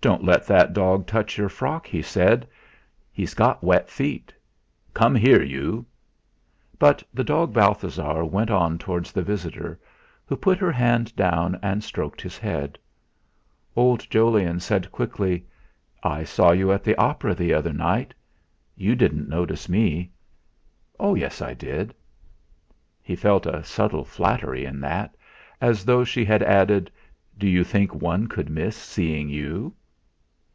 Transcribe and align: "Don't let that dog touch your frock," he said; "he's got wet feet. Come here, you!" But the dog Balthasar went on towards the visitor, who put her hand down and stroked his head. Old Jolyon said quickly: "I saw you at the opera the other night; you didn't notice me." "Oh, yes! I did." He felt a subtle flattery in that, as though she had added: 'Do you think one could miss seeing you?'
"Don't 0.00 0.24
let 0.24 0.48
that 0.48 0.72
dog 0.72 1.06
touch 1.06 1.38
your 1.38 1.48
frock," 1.48 1.86
he 1.86 2.02
said; 2.02 2.48
"he's 3.12 3.34
got 3.34 3.62
wet 3.62 3.88
feet. 3.88 4.34
Come 4.94 5.14
here, 5.14 5.44
you!" 5.44 5.86
But 6.76 7.04
the 7.14 7.22
dog 7.22 7.52
Balthasar 7.52 8.24
went 8.24 8.50
on 8.50 8.78
towards 8.78 9.12
the 9.12 9.22
visitor, 9.22 9.78
who 10.26 10.34
put 10.34 10.58
her 10.58 10.72
hand 10.72 11.14
down 11.14 11.56
and 11.62 11.84
stroked 11.84 12.20
his 12.20 12.36
head. 12.36 12.80
Old 13.76 14.00
Jolyon 14.10 14.58
said 14.58 14.90
quickly: 14.90 15.46
"I 16.02 16.24
saw 16.24 16.50
you 16.50 16.72
at 16.72 16.82
the 16.82 16.96
opera 16.96 17.32
the 17.32 17.54
other 17.54 17.72
night; 17.72 18.12
you 18.74 18.96
didn't 18.96 19.28
notice 19.28 19.68
me." 19.68 20.10
"Oh, 20.98 21.14
yes! 21.14 21.40
I 21.40 21.54
did." 21.54 21.94
He 23.04 23.14
felt 23.14 23.46
a 23.46 23.62
subtle 23.62 24.04
flattery 24.04 24.64
in 24.64 24.80
that, 24.80 25.14
as 25.60 25.84
though 25.84 26.02
she 26.02 26.24
had 26.24 26.42
added: 26.42 26.90
'Do 27.38 27.46
you 27.46 27.62
think 27.62 27.94
one 27.94 28.26
could 28.26 28.50
miss 28.50 28.74
seeing 28.76 29.28
you?' 29.28 29.72